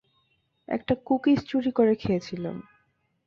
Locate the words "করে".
1.71-1.93